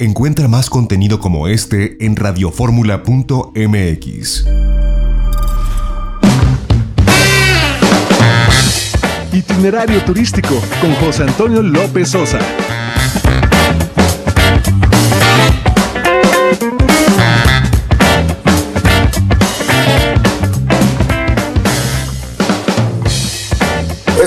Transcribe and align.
Encuentra 0.00 0.46
más 0.46 0.70
contenido 0.70 1.18
como 1.18 1.48
este 1.48 2.04
en 2.04 2.14
radioformula.mx. 2.14 4.44
Itinerario 9.32 10.00
turístico 10.04 10.54
con 10.80 10.94
José 10.94 11.24
Antonio 11.24 11.62
López 11.62 12.10
Sosa. 12.10 12.38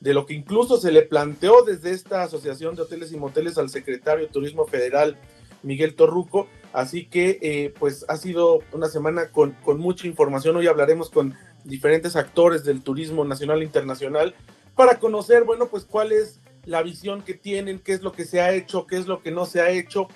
de 0.05 0.13
lo 0.13 0.27
que 0.27 0.35
incluso 0.35 0.77
se 0.77 0.93
le 0.93 1.01
planteó 1.01 1.63
desde 1.63 1.91
esta 1.91 2.23
Asociación 2.23 2.77
de 2.77 2.83
Hoteles 2.83 3.11
y 3.11 3.17
Moteles 3.17 3.57
al 3.57 3.71
secretario 3.71 4.27
de 4.27 4.31
Turismo 4.31 4.67
Federal, 4.67 5.17
Miguel 5.63 5.95
Torruco. 5.95 6.47
Así 6.75 7.07
que, 7.07 7.39
eh, 7.41 7.73
pues, 7.79 8.05
ha 8.07 8.19
sido 8.19 8.59
una 8.73 8.89
semana 8.89 9.31
con, 9.31 9.53
con 9.65 9.81
mucha 9.81 10.07
información. 10.07 10.57
Hoy 10.57 10.67
hablaremos 10.67 11.09
con 11.09 11.35
diferentes 11.65 12.17
actores 12.17 12.65
del 12.65 12.83
turismo 12.83 13.25
nacional 13.25 13.63
e 13.63 13.65
internacional 13.65 14.35
para 14.77 14.99
conocer, 14.99 15.45
bueno, 15.45 15.69
pues, 15.69 15.87
cuál 15.87 16.13
es 16.13 16.43
la 16.67 16.83
visión 16.83 17.23
que 17.23 17.33
tienen, 17.33 17.79
qué 17.79 17.95
es 17.95 18.03
lo 18.03 18.13
que 18.13 18.27
se 18.27 18.43
ha 18.43 18.53
hecho, 18.53 18.87
qué 18.87 18.99
es 18.99 19.07
lo 19.07 19.23
que 19.23 19.31
no 19.31 19.47
se 19.47 19.63
ha 19.63 19.71
hecho, 19.71 20.09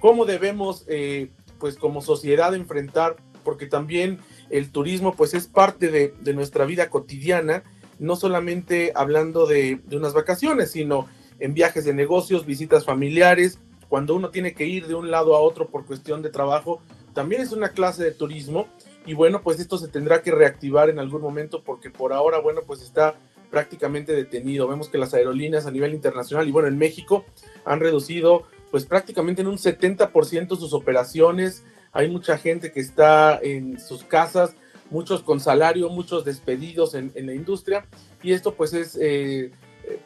cómo 0.00 0.24
debemos, 0.24 0.84
eh, 0.88 1.30
pues, 1.60 1.76
como 1.76 2.02
sociedad 2.02 2.52
enfrentar, 2.52 3.14
porque 3.44 3.66
también 3.66 4.18
el 4.50 4.72
turismo, 4.72 5.14
pues, 5.14 5.34
es 5.34 5.46
parte 5.46 5.88
de, 5.92 6.14
de 6.18 6.34
nuestra 6.34 6.64
vida 6.64 6.90
cotidiana 6.90 7.62
no 7.98 8.16
solamente 8.16 8.92
hablando 8.94 9.46
de, 9.46 9.80
unas 9.92 10.14
vacaciones, 10.14 10.70
sino 10.70 11.08
en 11.38 11.54
viajes 11.54 11.84
de 11.84 11.94
negocios, 11.94 12.46
visitas 12.46 12.84
familiares, 12.84 13.58
cuando 13.88 14.14
uno 14.14 14.30
tiene 14.30 14.54
que 14.54 14.66
ir 14.66 14.86
de 14.86 14.94
un 14.94 15.10
lado 15.10 15.34
a 15.36 15.40
otro 15.40 15.68
por 15.68 15.86
cuestión 15.86 16.22
de 16.22 16.30
trabajo, 16.30 16.80
también 17.14 17.40
es 17.40 17.52
una 17.52 17.70
clase 17.70 18.02
de 18.02 18.10
turismo 18.10 18.66
y 19.06 19.14
bueno, 19.14 19.42
pues 19.42 19.60
esto 19.60 19.78
se 19.78 19.88
tendrá 19.88 20.22
que 20.22 20.32
reactivar 20.32 20.90
en 20.90 20.98
algún 20.98 21.22
momento 21.22 21.62
porque 21.62 21.90
por 21.90 22.12
ahora, 22.12 22.40
bueno, 22.40 22.62
pues 22.66 22.82
está 22.82 23.14
prácticamente 23.50 24.12
detenido. 24.12 24.66
Vemos 24.66 24.88
que 24.88 24.98
las 24.98 25.14
aerolíneas 25.14 25.66
a 25.66 25.70
nivel 25.70 25.94
internacional 25.94 26.48
y 26.48 26.50
bueno, 26.50 26.68
en 26.68 26.78
México 26.78 27.24
han 27.64 27.80
reducido 27.80 28.44
pues 28.70 28.84
prácticamente 28.84 29.42
en 29.42 29.48
un 29.48 29.58
70% 29.58 30.56
sus 30.58 30.72
operaciones. 30.72 31.64
Hay 31.92 32.10
mucha 32.10 32.36
gente 32.36 32.72
que 32.72 32.80
está 32.80 33.38
en 33.40 33.80
sus 33.80 34.04
casas 34.04 34.54
muchos 34.90 35.22
con 35.22 35.40
salario, 35.40 35.88
muchos 35.88 36.24
despedidos 36.24 36.94
en, 36.94 37.12
la 37.14 37.34
industria 37.34 37.86
y 38.22 38.32
esto 38.32 38.54
pues 38.54 38.72
es 38.72 38.98
eh, 39.00 39.50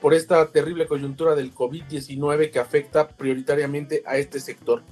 por 0.01 0.15
esta 0.15 0.51
terrible 0.51 0.87
coyuntura 0.87 1.35
del 1.35 1.55
COVID-19 1.55 2.51
que 2.51 2.59
afecta 2.59 3.09
prioritariamente 3.09 4.03
a 4.07 4.17
este 4.17 4.41
sector. 4.41 4.83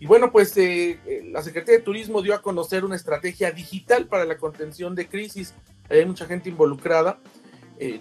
Y 0.00 0.06
bueno, 0.06 0.32
pues 0.32 0.56
eh, 0.56 0.98
eh, 1.06 1.22
la 1.30 1.42
Secretaría 1.42 1.78
de 1.78 1.84
Turismo 1.84 2.22
dio 2.22 2.34
a 2.34 2.42
conocer 2.42 2.84
una 2.84 2.96
estrategia 2.96 3.52
digital 3.52 4.06
para 4.06 4.24
la 4.24 4.36
contención 4.36 4.96
de 4.96 5.08
crisis. 5.08 5.54
Hay 5.88 6.04
mucha 6.06 6.26
gente 6.26 6.48
involucrada. 6.48 7.18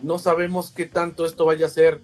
no 0.01 0.19
sabemos 0.19 0.71
qué 0.71 0.86
tanto 0.86 1.25
esto 1.25 1.45
vaya 1.45 1.65
a 1.65 1.69
ser 1.69 2.01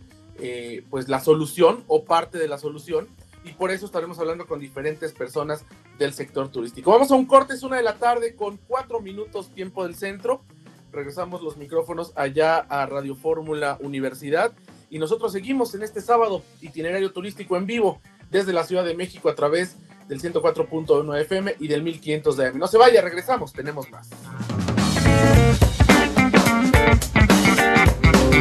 pues 0.90 1.10
la 1.10 1.20
solución 1.20 1.84
o 1.88 2.06
parte 2.06 2.38
de 2.38 2.48
la 2.48 2.60
solución 2.60 3.08
y 3.48 3.54
por 3.54 3.72
eso 3.72 3.86
estaremos 3.86 4.20
hablando 4.20 4.46
con 4.46 4.60
diferentes 4.60 5.14
personas 5.14 5.64
del 5.98 6.14
sector 6.14 6.50
turístico. 6.50 6.92
Vamos 6.92 7.12
a 7.12 7.16
un 7.16 7.26
corte, 7.26 7.54
es 7.54 7.64
una 7.64 7.78
de 7.78 7.84
la 7.84 7.96
tarde 7.96 8.36
con 8.36 8.58
cuatro 8.68 9.00
minutos 9.00 9.50
tiempo 9.54 9.84
del 9.84 9.96
centro. 9.96 10.42
Regresamos 10.92 11.42
los 11.42 11.58
micrófonos 11.58 12.12
allá 12.16 12.58
a 12.58 12.86
Radio 12.86 13.16
Fórmula 13.16 13.78
Universidad 13.82 14.54
y 14.90 15.00
nosotros 15.00 15.32
seguimos 15.32 15.74
en 15.76 15.84
este 15.84 16.02
sábado 16.02 16.44
itinerario 16.62 17.12
turístico 17.12 17.58
en 17.58 17.66
vivo 17.66 18.02
desde 18.32 18.54
la 18.54 18.64
Ciudad 18.64 18.86
de 18.86 18.96
México 18.96 19.30
a 19.30 19.36
través 19.36 19.76
del 20.08 20.22
104.1 20.22 21.22
FM 21.22 21.56
y 21.60 21.68
del 21.68 21.84
1500 21.84 22.38
de 22.38 22.48
AM. 22.48 22.58
No 22.58 22.68
se 22.68 22.78
vaya, 22.78 23.02
regresamos, 23.02 23.54
tenemos 23.54 23.90
más. 23.92 24.10